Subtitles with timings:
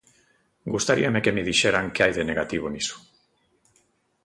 [0.75, 2.97] Gustaríame que me dixeran que hai de negativo niso.